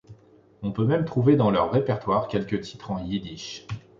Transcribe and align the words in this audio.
On 0.63 0.71
peut 0.71 0.83
même 0.87 1.05
trouver 1.05 1.35
dans 1.35 1.51
leur 1.51 1.69
répertoire 1.71 2.27
quelques 2.27 2.59
titres 2.61 2.89
en 2.89 3.03
yiddish. 3.05 3.67